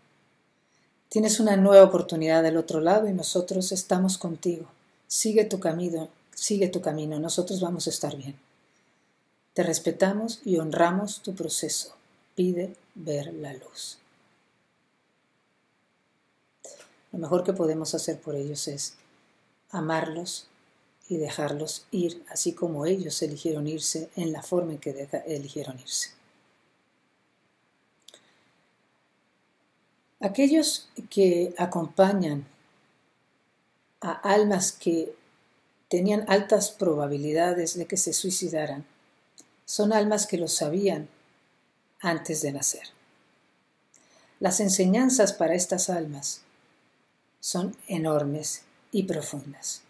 Tienes 1.12 1.42
una 1.42 1.58
nueva 1.58 1.84
oportunidad 1.84 2.42
del 2.42 2.56
otro 2.56 2.80
lado 2.80 3.06
y 3.10 3.12
nosotros 3.12 3.74
estamos 3.74 4.18
contigo. 4.18 4.68
Sigue 5.08 5.44
tu 5.44 5.60
camino, 5.60 6.08
sigue 6.34 6.70
tu 6.70 6.80
camino, 6.80 7.20
nosotros 7.20 7.60
vamos 7.60 7.86
a 7.88 7.90
estar 7.90 8.16
bien. 8.16 8.40
Te 9.54 9.62
respetamos 9.62 10.40
y 10.46 10.56
honramos 10.56 11.22
tu 11.22 11.36
proceso. 11.36 11.96
Pide 12.34 12.78
ver 12.96 13.34
la 13.34 13.52
luz. 13.56 13.98
Lo 17.12 17.20
mejor 17.20 17.44
que 17.44 17.54
podemos 17.54 17.94
hacer 17.94 18.20
por 18.20 18.36
ellos 18.36 18.68
es 18.68 18.96
amarlos 19.70 20.48
y 21.10 21.18
dejarlos 21.18 21.86
ir, 21.92 22.24
así 22.30 22.54
como 22.54 22.86
ellos 22.86 23.22
eligieron 23.22 23.68
irse 23.68 24.10
en 24.16 24.32
la 24.32 24.42
forma 24.42 24.74
en 24.74 24.80
que 24.80 25.08
eligieron 25.26 25.80
irse. 25.80 26.12
Aquellos 30.22 30.88
que 31.10 31.54
acompañan 31.58 32.46
a 34.00 34.12
almas 34.12 34.72
que 34.72 35.14
tenían 35.90 36.24
altas 36.30 36.72
probabilidades 36.72 37.76
de 37.76 37.88
que 37.88 37.98
se 37.98 38.14
suicidaran 38.14 38.86
son 39.66 39.92
almas 39.92 40.28
que 40.28 40.38
lo 40.38 40.48
sabían 40.48 41.10
antes 42.00 42.42
de 42.42 42.52
nacer. 42.52 42.88
Las 44.40 44.60
enseñanzas 44.60 45.34
para 45.34 45.56
estas 45.56 45.90
almas 45.90 46.42
son 47.42 47.76
enormes 47.88 48.62
y 48.94 49.04
profundas. 49.04 49.82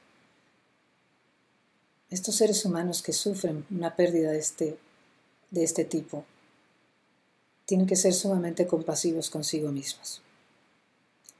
Estos 2.10 2.36
seres 2.36 2.65
humanos 2.65 3.03
que 3.03 3.13
sufren 3.13 3.65
una 3.70 3.96
pérdida 3.96 4.31
de 4.31 4.39
este, 4.39 4.79
de 5.51 5.63
este 5.63 5.86
tipo 5.86 6.25
tienen 7.65 7.88
que 7.88 7.96
ser 7.96 8.13
sumamente 8.13 8.67
compasivos 8.67 9.29
consigo 9.29 9.72
mismos. 9.72 10.22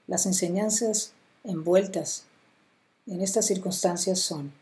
Las 0.08 0.26
enseñanzas 0.26 1.14
envueltas 1.44 2.26
en 3.08 3.22
estas 3.22 3.48
circunstancias 3.48 4.20
son 4.20 4.54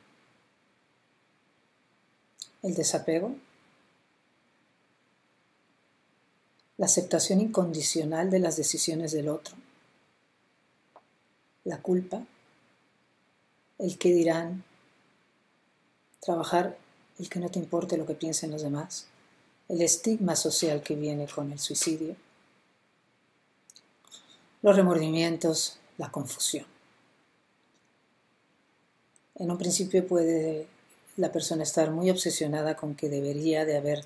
el 2.63 2.73
desapego, 2.73 3.35
la 6.77 6.85
aceptación 6.85 7.41
incondicional 7.41 8.29
de 8.29 8.39
las 8.39 8.55
decisiones 8.55 9.11
del 9.11 9.29
otro, 9.29 9.55
la 11.69 11.77
culpa, 11.83 12.25
el 13.77 13.99
que 13.99 14.11
dirán, 14.11 14.63
trabajar 16.19 16.75
el 17.19 17.29
que 17.29 17.39
no 17.39 17.51
te 17.51 17.59
importe 17.59 17.95
lo 17.95 18.07
que 18.07 18.15
piensen 18.15 18.49
los 18.49 18.63
demás, 18.63 19.05
el 19.67 19.83
estigma 19.83 20.35
social 20.35 20.81
que 20.81 20.95
viene 20.95 21.27
con 21.27 21.51
el 21.51 21.59
suicidio, 21.59 22.15
los 24.63 24.75
remordimientos, 24.75 25.77
la 25.99 26.09
confusión. 26.09 26.65
En 29.35 29.51
un 29.51 29.57
principio 29.59 30.07
puede 30.07 30.67
la 31.17 31.31
persona 31.31 31.63
estar 31.63 31.91
muy 31.91 32.09
obsesionada 32.09 32.75
con 32.75 32.95
que 32.95 33.09
debería 33.09 33.63
de 33.63 33.77
haber 33.77 34.05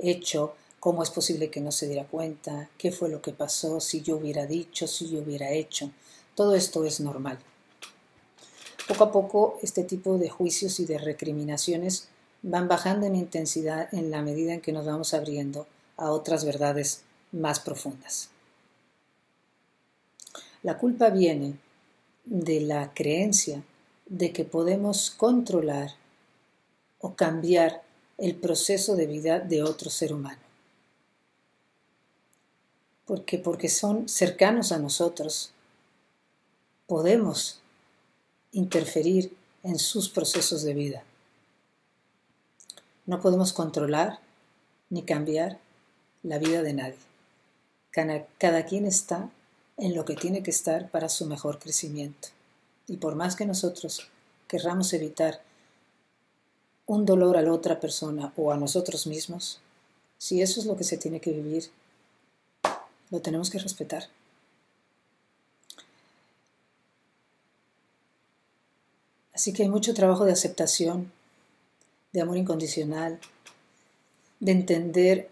hecho, 0.00 0.56
cómo 0.80 1.04
es 1.04 1.10
posible 1.10 1.48
que 1.48 1.60
no 1.60 1.70
se 1.70 1.86
diera 1.86 2.06
cuenta, 2.08 2.68
qué 2.76 2.90
fue 2.90 3.08
lo 3.08 3.22
que 3.22 3.32
pasó, 3.32 3.80
si 3.80 4.02
yo 4.02 4.16
hubiera 4.16 4.46
dicho, 4.46 4.88
si 4.88 5.08
yo 5.08 5.20
hubiera 5.20 5.50
hecho. 5.52 5.92
Todo 6.34 6.54
esto 6.54 6.84
es 6.84 7.00
normal. 7.00 7.38
Poco 8.88 9.04
a 9.04 9.12
poco 9.12 9.58
este 9.62 9.84
tipo 9.84 10.18
de 10.18 10.28
juicios 10.28 10.80
y 10.80 10.84
de 10.84 10.98
recriminaciones 10.98 12.08
van 12.42 12.68
bajando 12.68 13.06
en 13.06 13.16
intensidad 13.16 13.88
en 13.94 14.10
la 14.10 14.20
medida 14.20 14.52
en 14.52 14.60
que 14.60 14.72
nos 14.72 14.84
vamos 14.84 15.14
abriendo 15.14 15.66
a 15.96 16.10
otras 16.10 16.44
verdades 16.44 17.02
más 17.32 17.60
profundas. 17.60 18.28
La 20.62 20.76
culpa 20.76 21.08
viene 21.08 21.54
de 22.24 22.60
la 22.60 22.92
creencia 22.92 23.62
de 24.06 24.32
que 24.32 24.44
podemos 24.44 25.10
controlar 25.10 25.92
o 27.00 27.14
cambiar 27.14 27.82
el 28.18 28.34
proceso 28.34 28.96
de 28.96 29.06
vida 29.06 29.40
de 29.40 29.62
otro 29.62 29.88
ser 29.88 30.12
humano. 30.12 30.40
Porque 33.06 33.38
porque 33.38 33.68
son 33.68 34.08
cercanos 34.08 34.72
a 34.72 34.78
nosotros, 34.78 35.53
podemos 36.86 37.60
interferir 38.52 39.36
en 39.62 39.78
sus 39.78 40.08
procesos 40.08 40.62
de 40.62 40.74
vida. 40.74 41.04
No 43.06 43.20
podemos 43.20 43.52
controlar 43.52 44.20
ni 44.90 45.02
cambiar 45.02 45.58
la 46.22 46.38
vida 46.38 46.62
de 46.62 46.72
nadie. 46.72 46.98
Cada, 47.90 48.66
quien 48.66 48.86
está 48.86 49.30
en 49.76 49.94
lo 49.94 50.04
que 50.04 50.16
tiene 50.16 50.42
que 50.42 50.50
estar 50.50 50.90
para 50.90 51.08
su 51.08 51.26
mejor 51.26 51.58
crecimiento. 51.58 52.28
Y 52.86 52.96
por 52.96 53.14
más 53.14 53.36
que 53.36 53.46
nosotros 53.46 54.08
querramos 54.48 54.92
evitar 54.92 55.42
un 56.86 57.06
dolor 57.06 57.36
a 57.36 57.42
la 57.42 57.52
otra 57.52 57.80
persona 57.80 58.32
o 58.36 58.52
a 58.52 58.56
nosotros 58.56 59.06
mismos, 59.06 59.60
si 60.18 60.42
eso 60.42 60.60
es 60.60 60.66
lo 60.66 60.76
que 60.76 60.84
se 60.84 60.98
tiene 60.98 61.20
que 61.20 61.32
vivir, 61.32 61.70
lo 63.10 63.20
tenemos 63.20 63.48
que 63.48 63.58
respetar. 63.58 64.08
Así 69.34 69.52
que 69.52 69.64
hay 69.64 69.68
mucho 69.68 69.94
trabajo 69.94 70.24
de 70.24 70.32
aceptación, 70.32 71.10
de 72.12 72.20
amor 72.20 72.36
incondicional, 72.36 73.18
de 74.38 74.52
entender, 74.52 75.28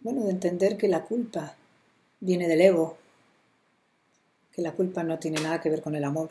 bueno, 0.00 0.24
de 0.24 0.30
entender 0.30 0.76
que 0.76 0.86
la 0.86 1.02
culpa 1.04 1.56
viene 2.20 2.46
del 2.46 2.60
ego, 2.60 2.96
que 4.52 4.62
la 4.62 4.72
culpa 4.72 5.02
no 5.02 5.18
tiene 5.18 5.40
nada 5.40 5.60
que 5.60 5.68
ver 5.68 5.82
con 5.82 5.96
el 5.96 6.04
amor. 6.04 6.30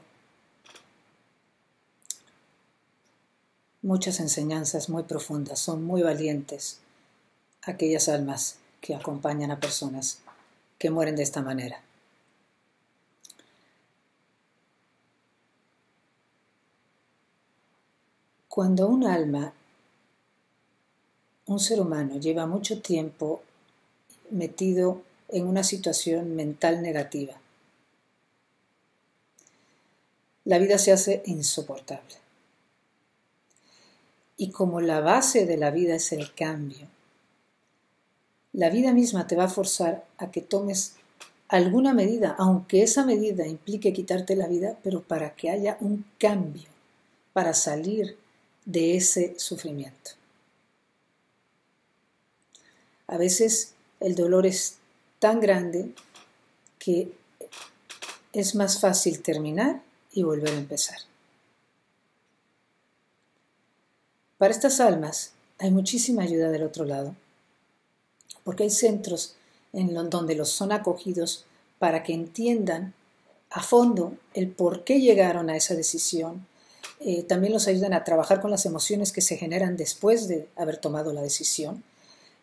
Muchas 3.82 4.22
enseñanzas 4.22 4.88
muy 4.88 5.04
profundas, 5.04 5.60
son 5.60 5.84
muy 5.84 6.04
valientes 6.04 6.80
aquellas 7.64 8.08
almas 8.08 8.60
que 8.80 8.96
acompañan 8.96 9.52
a 9.52 9.60
personas 9.60 10.20
que 10.78 10.90
mueren 10.90 11.18
de 11.18 11.24
esta 11.24 11.42
manera. 11.42 11.82
Cuando 18.54 18.88
un 18.88 19.04
alma, 19.04 19.52
un 21.48 21.60
ser 21.60 21.82
humano, 21.82 22.20
lleva 22.20 22.46
mucho 22.46 22.84
tiempo 22.84 23.42
metido 24.30 25.02
en 25.30 25.48
una 25.48 25.64
situación 25.64 26.36
mental 26.36 26.84
negativa, 26.84 27.34
la 30.46 30.60
vida 30.60 30.78
se 30.78 30.92
hace 30.92 31.24
insoportable. 31.26 32.14
Y 34.38 34.52
como 34.52 34.82
la 34.82 35.00
base 35.00 35.48
de 35.48 35.58
la 35.58 35.72
vida 35.72 35.96
es 35.96 36.12
el 36.12 36.36
cambio, 36.36 36.86
la 38.52 38.70
vida 38.70 38.94
misma 38.94 39.26
te 39.26 39.36
va 39.36 39.46
a 39.46 39.50
forzar 39.50 40.06
a 40.20 40.30
que 40.30 40.42
tomes 40.42 40.94
alguna 41.48 41.96
medida, 41.96 42.36
aunque 42.38 42.84
esa 42.84 43.04
medida 43.04 43.48
implique 43.48 43.94
quitarte 43.94 44.36
la 44.36 44.46
vida, 44.46 44.78
pero 44.84 45.02
para 45.02 45.34
que 45.34 45.50
haya 45.50 45.76
un 45.82 46.06
cambio, 46.20 46.70
para 47.34 47.56
salir 47.56 48.22
de 48.66 48.96
ese 48.98 49.38
sufrimiento. 49.38 50.12
A 53.08 53.18
veces 53.18 53.74
el 54.00 54.16
dolor 54.16 54.46
es 54.46 54.78
tan 55.20 55.40
grande 55.40 55.94
que 56.80 57.12
es 58.34 58.56
más 58.56 58.80
fácil 58.80 59.22
terminar 59.22 59.82
y 60.12 60.24
volver 60.24 60.54
a 60.54 60.58
empezar. 60.58 60.98
Para 64.38 64.54
estas 64.54 64.80
almas 64.80 65.32
hay 65.60 65.72
muchísima 65.72 66.24
ayuda 66.24 66.50
del 66.50 66.64
otro 66.64 66.86
lado, 66.86 67.16
porque 68.44 68.64
hay 68.64 68.70
centros 68.70 69.36
en 69.72 69.94
donde 70.10 70.36
los 70.36 70.50
son 70.50 70.72
acogidos 70.72 71.46
para 71.80 72.04
que 72.04 72.14
entiendan 72.14 72.94
a 73.50 73.62
fondo 73.62 74.18
el 74.34 74.50
por 74.50 74.84
qué 74.84 75.00
llegaron 75.00 75.50
a 75.50 75.56
esa 75.56 75.76
decisión, 75.76 76.46
eh, 77.00 77.24
también 77.24 77.54
los 77.54 77.68
ayudan 77.68 77.94
a 77.94 78.04
trabajar 78.04 78.42
con 78.42 78.52
las 78.52 78.66
emociones 78.66 79.12
que 79.12 79.22
se 79.22 79.38
generan 79.38 79.78
después 79.78 80.28
de 80.28 80.48
haber 80.56 80.78
tomado 80.78 81.12
la 81.14 81.22
decisión. 81.22 81.84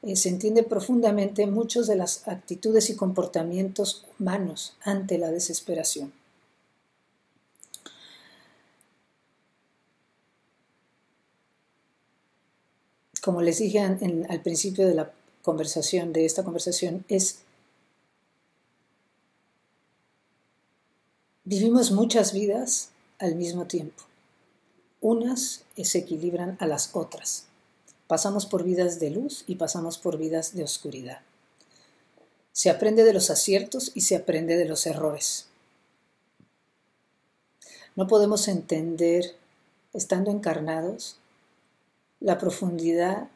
Eh, 0.03 0.17
se 0.17 0.29
entiende 0.29 0.63
profundamente 0.63 1.47
muchos 1.47 1.87
de 1.87 1.97
las 1.97 2.27
actitudes 2.29 2.91
y 2.91 2.97
comportamientos 2.97 4.07
humanos 4.19 4.77
ante 4.83 5.19
la 5.19 5.31
desesperación. 5.31 6.13
Como 13.23 13.43
les 13.43 13.59
dije 13.59 13.81
al 13.81 14.43
principio 14.43 14.87
de 14.87 14.95
la 14.95 15.13
conversación, 15.43 16.13
de 16.13 16.25
esta 16.25 16.43
conversación, 16.43 17.05
es 17.09 17.41
vivimos 21.45 21.91
muchas 21.91 22.33
vidas 22.33 22.91
al 23.19 23.35
mismo 23.35 23.67
tiempo. 23.67 24.10
Unas 25.01 25.65
se 25.85 25.99
equilibran 25.99 26.57
a 26.61 26.67
las 26.67 26.91
otras. 26.95 27.45
Pasamos 28.07 28.47
por 28.47 28.65
vidas 28.65 29.01
de 29.01 29.11
luz 29.11 29.45
y 29.47 29.55
pasamos 29.55 29.99
por 29.99 30.19
vidas 30.19 30.55
de 30.55 30.65
oscuridad. 30.65 31.21
Se 32.53 32.71
aprende 32.71 33.05
de 33.05 33.13
los 33.13 33.31
aciertos 33.31 33.93
y 33.95 34.03
se 34.03 34.17
aprende 34.17 34.57
de 34.57 34.65
los 34.65 34.87
errores. 34.87 35.47
No 37.97 38.07
podemos 38.07 38.49
entender, 38.49 39.37
estando 39.93 40.31
encarnados, 40.31 41.17
la 42.19 42.39
profundidad 42.39 43.29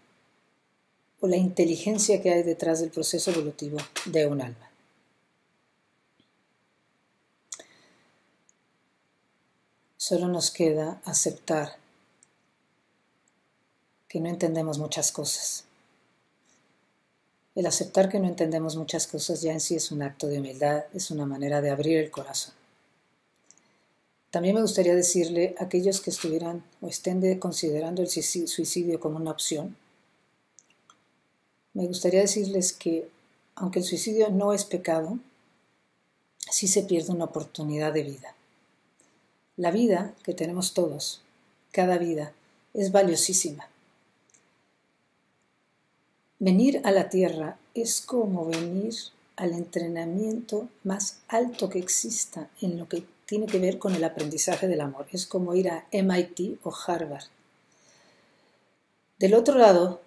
o 1.21 1.29
la 1.29 1.37
inteligencia 1.37 2.21
que 2.21 2.33
hay 2.33 2.43
detrás 2.43 2.81
del 2.81 2.91
proceso 2.91 3.31
evolutivo 3.31 3.79
de 4.07 4.27
un 4.27 4.43
alma. 4.43 4.71
Solo 10.07 10.29
nos 10.29 10.51
queda 10.51 11.01
aceptar 11.07 11.79
que 14.07 14.21
no 14.21 14.29
entendemos 14.29 14.79
muchas 14.79 15.11
cosas. 15.11 15.65
El 17.55 17.65
aceptar 17.65 18.11
que 18.11 18.21
no 18.21 18.29
entendemos 18.29 18.77
muchas 18.77 19.07
cosas 19.07 19.41
ya 19.41 19.53
en 19.53 19.63
sí 19.63 19.77
es 19.77 19.91
un 19.91 20.03
acto 20.03 20.27
de 20.27 20.41
humildad, 20.41 20.85
es 20.93 21.11
una 21.11 21.25
manera 21.25 21.63
de 21.63 21.71
abrir 21.71 21.97
el 21.97 22.11
corazón. 22.11 22.53
También 24.31 24.57
me 24.57 24.61
gustaría 24.61 24.95
decirle 24.95 25.55
a 25.59 25.65
aquellos 25.65 26.03
que 26.03 26.11
estuvieran 26.11 26.63
o 26.83 26.89
estén 26.89 27.39
considerando 27.39 28.03
el 28.03 28.09
suicidio 28.09 29.01
como 29.01 29.17
una 29.17 29.31
opción, 29.31 29.75
me 31.73 31.87
gustaría 31.87 32.21
decirles 32.21 32.75
que 32.75 33.09
aunque 33.55 33.79
el 33.79 33.87
suicidio 33.87 34.29
no 34.29 34.53
es 34.53 34.67
pecado, 34.67 35.19
sí 36.51 36.69
se 36.69 36.83
pierde 36.83 37.11
una 37.11 37.25
oportunidad 37.25 37.95
de 37.95 38.03
vida. 38.03 38.34
La 39.57 39.71
vida 39.71 40.15
que 40.25 40.35
tenemos 40.35 40.75
todos, 40.75 41.23
cada 41.71 41.97
vida, 41.99 42.33
es 42.73 42.91
valiosísima. 42.91 43.69
Venir 46.41 46.81
a 46.85 46.91
la 46.91 47.09
Tierra 47.09 47.57
es 47.75 48.01
como 48.01 48.47
venir 48.47 48.95
al 49.37 49.53
entrenamiento 49.53 50.69
más 50.83 51.19
alto 51.29 51.69
que 51.69 51.79
exista 51.79 52.49
en 52.61 52.79
lo 52.79 52.89
que 52.89 53.05
tiene 53.27 53.47
que 53.47 53.59
ver 53.59 53.79
con 53.79 53.95
el 53.95 54.03
aprendizaje 54.03 54.67
del 54.67 54.81
amor. 54.81 55.07
Es 55.13 55.27
como 55.27 55.55
ir 55.55 55.71
a 55.71 55.87
MIT 55.93 56.59
o 56.65 56.75
Harvard. 56.87 57.25
Del 59.19 59.35
otro 59.35 59.57
lado, 59.57 60.01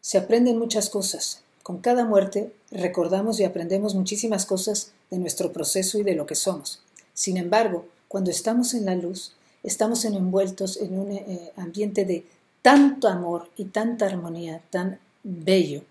se 0.00 0.18
aprenden 0.18 0.58
muchas 0.58 0.90
cosas. 0.90 1.42
Con 1.62 1.78
cada 1.78 2.04
muerte 2.04 2.52
recordamos 2.70 3.40
y 3.40 3.44
aprendemos 3.44 3.94
muchísimas 3.94 4.44
cosas 4.44 4.92
de 5.10 5.18
nuestro 5.18 5.52
proceso 5.52 5.98
y 5.98 6.02
de 6.02 6.14
lo 6.14 6.26
que 6.26 6.34
somos. 6.34 6.82
Sin 7.14 7.36
embargo, 7.36 7.86
cuando 8.14 8.30
estamos 8.30 8.74
en 8.74 8.84
la 8.84 8.94
luz, 8.94 9.32
estamos 9.64 10.04
envueltos 10.04 10.76
en 10.76 11.00
un 11.00 11.10
eh, 11.10 11.50
ambiente 11.56 12.04
de 12.04 12.24
tanto 12.62 13.08
amor 13.08 13.50
y 13.56 13.64
tanta 13.64 14.06
armonía, 14.06 14.62
tan 14.70 15.00
bello, 15.24 15.82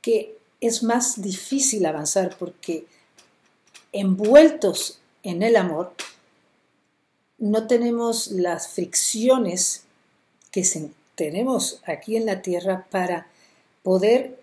que 0.00 0.36
es 0.60 0.82
más 0.82 1.22
difícil 1.22 1.86
avanzar 1.86 2.36
porque 2.36 2.86
envueltos 3.92 4.98
en 5.22 5.44
el 5.44 5.54
amor, 5.54 5.94
no 7.38 7.68
tenemos 7.68 8.32
las 8.32 8.66
fricciones 8.66 9.84
que 10.50 10.68
tenemos 11.14 11.82
aquí 11.86 12.16
en 12.16 12.26
la 12.26 12.42
tierra 12.42 12.88
para 12.90 13.28
poder 13.84 14.40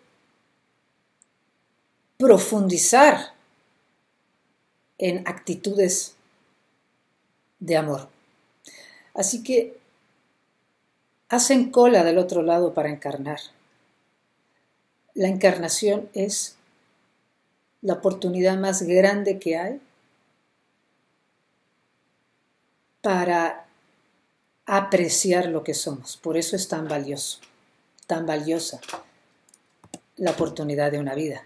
profundizar 2.18 3.34
en 4.98 5.28
actitudes 5.28 6.16
de 7.60 7.78
amor. 7.78 8.10
Así 9.14 9.44
que 9.44 9.78
hacen 11.30 11.72
cola 11.72 12.04
del 12.04 12.18
otro 12.18 12.42
lado 12.42 12.74
para 12.74 12.90
encarnar. 12.90 13.40
La 15.14 15.28
encarnación 15.28 16.10
es 16.14 16.56
la 17.82 17.94
oportunidad 17.94 18.58
más 18.58 18.82
grande 18.84 19.40
que 19.40 19.58
hay 19.58 19.82
para 23.02 23.66
apreciar 24.66 25.48
lo 25.48 25.64
que 25.64 25.74
somos. 25.74 26.18
Por 26.18 26.38
eso 26.38 26.56
es 26.56 26.68
tan 26.68 26.88
valioso, 26.88 27.40
tan 28.08 28.26
valiosa 28.26 28.80
la 30.18 30.32
oportunidad 30.32 30.92
de 30.92 31.00
una 31.00 31.16
vida. 31.16 31.46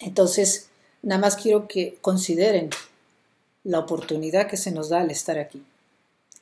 Entonces, 0.00 0.68
nada 1.02 1.20
más 1.20 1.36
quiero 1.36 1.68
que 1.68 1.98
consideren 2.00 2.70
la 3.64 3.78
oportunidad 3.80 4.46
que 4.48 4.56
se 4.56 4.70
nos 4.70 4.88
da 4.88 5.00
al 5.00 5.10
estar 5.10 5.38
aquí. 5.38 5.62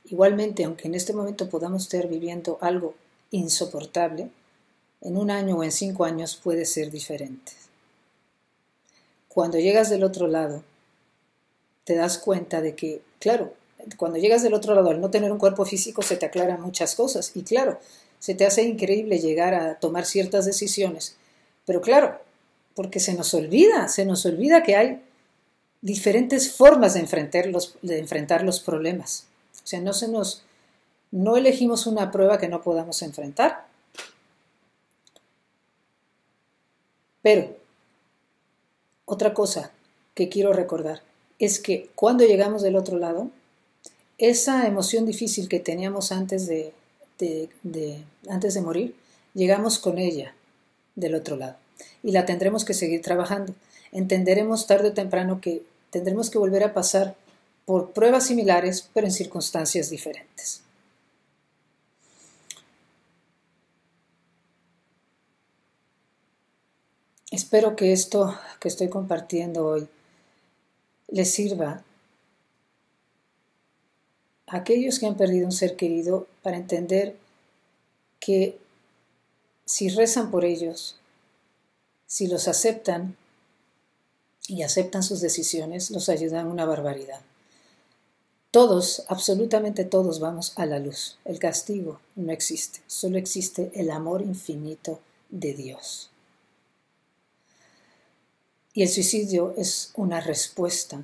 Igualmente, 0.04 0.64
aunque 0.64 0.88
en 0.88 0.94
este 0.94 1.12
momento 1.12 1.48
podamos 1.48 1.82
estar 1.82 2.06
viviendo 2.08 2.58
algo 2.60 2.94
insoportable, 3.30 4.30
en 5.00 5.16
un 5.16 5.30
año 5.30 5.56
o 5.56 5.64
en 5.64 5.72
cinco 5.72 6.04
años 6.04 6.36
puede 6.36 6.64
ser 6.64 6.90
diferente. 6.90 7.52
Cuando 9.28 9.58
llegas 9.58 9.90
del 9.90 10.04
otro 10.04 10.26
lado, 10.26 10.62
te 11.84 11.94
das 11.94 12.18
cuenta 12.18 12.60
de 12.60 12.74
que, 12.74 13.02
claro, 13.18 13.52
cuando 13.96 14.18
llegas 14.18 14.42
del 14.42 14.54
otro 14.54 14.74
lado, 14.74 14.90
al 14.90 15.00
no 15.00 15.10
tener 15.10 15.30
un 15.30 15.38
cuerpo 15.38 15.64
físico, 15.64 16.02
se 16.02 16.16
te 16.16 16.26
aclaran 16.26 16.60
muchas 16.60 16.94
cosas. 16.94 17.32
Y 17.34 17.42
claro, 17.42 17.78
se 18.18 18.34
te 18.34 18.46
hace 18.46 18.62
increíble 18.62 19.18
llegar 19.18 19.54
a 19.54 19.78
tomar 19.78 20.06
ciertas 20.06 20.46
decisiones. 20.46 21.16
Pero 21.66 21.80
claro, 21.80 22.18
porque 22.74 23.00
se 23.00 23.14
nos 23.14 23.34
olvida, 23.34 23.88
se 23.88 24.04
nos 24.04 24.24
olvida 24.26 24.62
que 24.62 24.76
hay 24.76 25.02
diferentes 25.86 26.50
formas 26.50 26.94
de 26.94 27.00
enfrentar 27.00 27.46
los, 27.46 27.76
de 27.80 28.00
enfrentar 28.00 28.42
los 28.42 28.58
problemas. 28.58 29.26
O 29.62 29.66
sea, 29.66 29.80
no 29.80 29.92
se 29.92 30.08
nos, 30.08 30.42
no 31.12 31.36
elegimos 31.36 31.86
una 31.86 32.10
prueba 32.10 32.38
que 32.38 32.48
no 32.48 32.60
podamos 32.60 33.02
enfrentar. 33.02 33.66
Pero, 37.22 37.56
otra 39.04 39.32
cosa 39.32 39.70
que 40.14 40.28
quiero 40.28 40.52
recordar 40.52 41.02
es 41.38 41.60
que 41.60 41.88
cuando 41.94 42.24
llegamos 42.24 42.62
del 42.62 42.74
otro 42.74 42.98
lado, 42.98 43.30
esa 44.18 44.66
emoción 44.66 45.06
difícil 45.06 45.48
que 45.48 45.60
teníamos 45.60 46.10
antes 46.10 46.48
de, 46.48 46.72
antes 48.28 48.54
de 48.54 48.60
morir, 48.60 48.96
llegamos 49.34 49.78
con 49.78 49.98
ella 49.98 50.34
del 50.96 51.14
otro 51.14 51.36
lado 51.36 51.56
y 52.02 52.10
la 52.10 52.26
tendremos 52.26 52.64
que 52.64 52.74
seguir 52.74 53.02
trabajando. 53.02 53.54
Entenderemos 53.92 54.66
tarde 54.66 54.88
o 54.88 54.92
temprano 54.92 55.40
que 55.40 55.62
tendremos 55.90 56.30
que 56.30 56.38
volver 56.38 56.64
a 56.64 56.74
pasar 56.74 57.16
por 57.64 57.92
pruebas 57.92 58.26
similares, 58.26 58.88
pero 58.94 59.06
en 59.06 59.12
circunstancias 59.12 59.90
diferentes. 59.90 60.62
Espero 67.30 67.76
que 67.76 67.92
esto 67.92 68.38
que 68.60 68.68
estoy 68.68 68.88
compartiendo 68.88 69.66
hoy 69.66 69.88
les 71.08 71.30
sirva 71.30 71.82
a 74.46 74.56
aquellos 74.56 74.98
que 74.98 75.06
han 75.06 75.16
perdido 75.16 75.46
un 75.46 75.52
ser 75.52 75.76
querido 75.76 76.26
para 76.42 76.56
entender 76.56 77.16
que 78.20 78.58
si 79.64 79.88
rezan 79.88 80.30
por 80.30 80.44
ellos, 80.44 80.96
si 82.06 82.28
los 82.28 82.46
aceptan 82.48 83.16
y 84.48 84.62
aceptan 84.62 85.02
sus 85.02 85.20
decisiones, 85.20 85.90
los 85.90 86.08
ayudan 86.08 86.46
una 86.46 86.64
barbaridad. 86.64 87.20
Todos, 88.50 89.04
absolutamente 89.08 89.84
todos 89.84 90.20
vamos 90.20 90.52
a 90.56 90.66
la 90.66 90.78
luz. 90.78 91.18
El 91.24 91.38
castigo 91.38 92.00
no 92.14 92.32
existe, 92.32 92.80
solo 92.86 93.18
existe 93.18 93.70
el 93.74 93.90
amor 93.90 94.22
infinito 94.22 95.00
de 95.28 95.52
Dios. 95.52 96.10
Y 98.72 98.82
el 98.82 98.88
suicidio 98.88 99.54
es 99.56 99.92
una 99.94 100.20
respuesta 100.20 101.02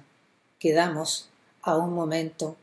que 0.58 0.72
damos 0.72 1.28
a 1.62 1.76
un 1.76 1.92
momento 1.94 2.56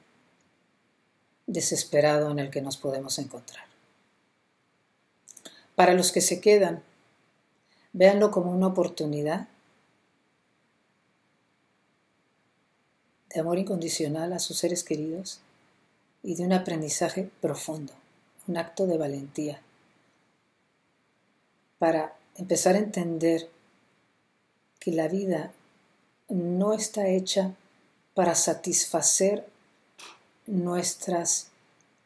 desesperado 1.48 2.32
en 2.32 2.40
el 2.40 2.50
que 2.52 2.62
nos 2.62 2.78
podemos 2.78 3.18
encontrar. 3.20 3.66
Para 5.76 5.94
los 5.94 6.12
que 6.12 6.22
se 6.22 6.40
quedan, 6.42 6.84
véanlo 7.94 8.32
como 8.32 8.52
una 8.52 8.68
oportunidad 8.68 9.48
de 13.34 13.40
amor 13.40 13.60
incondicional 13.60 14.34
a 14.34 14.40
sus 14.40 14.58
seres 14.58 14.84
queridos 14.84 15.40
y 16.24 16.36
de 16.36 16.44
un 16.44 16.54
aprendizaje 16.54 17.30
profundo, 17.42 17.94
un 18.48 18.58
acto 18.58 18.88
de 18.88 18.98
valentía, 18.98 19.62
para 21.78 22.16
empezar 22.36 22.76
a 22.76 22.80
entender 22.80 23.50
que 24.80 24.92
la 24.92 25.08
vida 25.08 25.52
no 26.28 26.74
está 26.74 27.08
hecha 27.08 27.56
para 28.14 28.36
satisfacer 28.36 29.48
nuestras 30.46 31.48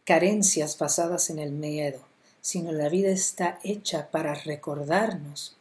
carencias 0.06 0.78
basadas 0.78 1.30
en 1.30 1.40
el 1.40 1.52
miedo, 1.52 2.00
sino 2.42 2.72
la 2.72 2.90
vida 2.90 3.10
está 3.10 3.60
hecha 3.64 4.12
para 4.12 4.34
recordarnos 4.34 5.56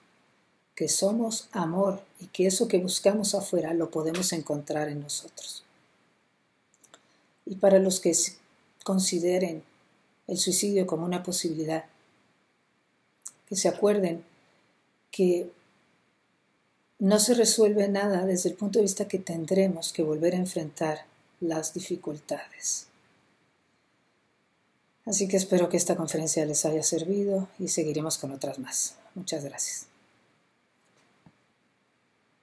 que 0.74 0.88
somos 0.88 1.48
amor 1.52 2.02
y 2.22 2.26
que 2.28 2.46
eso 2.46 2.68
que 2.68 2.78
buscamos 2.78 3.34
afuera 3.34 3.74
lo 3.74 3.90
podemos 3.90 4.32
encontrar 4.32 4.88
en 4.88 5.00
nosotros. 5.00 5.64
Y 7.44 7.56
para 7.56 7.80
los 7.80 7.98
que 7.98 8.16
consideren 8.84 9.64
el 10.28 10.38
suicidio 10.38 10.86
como 10.86 11.04
una 11.04 11.24
posibilidad, 11.24 11.84
que 13.48 13.56
se 13.56 13.68
acuerden 13.68 14.24
que 15.10 15.50
no 17.00 17.18
se 17.18 17.34
resuelve 17.34 17.88
nada 17.88 18.24
desde 18.24 18.50
el 18.50 18.54
punto 18.54 18.78
de 18.78 18.84
vista 18.84 19.08
que 19.08 19.18
tendremos 19.18 19.92
que 19.92 20.04
volver 20.04 20.34
a 20.34 20.38
enfrentar 20.38 21.04
las 21.40 21.74
dificultades. 21.74 22.86
Así 25.04 25.26
que 25.26 25.36
espero 25.36 25.68
que 25.68 25.76
esta 25.76 25.96
conferencia 25.96 26.46
les 26.46 26.64
haya 26.64 26.84
servido 26.84 27.48
y 27.58 27.68
seguiremos 27.68 28.18
con 28.18 28.30
otras 28.30 28.60
más. 28.60 28.94
Muchas 29.16 29.44
gracias. 29.44 29.91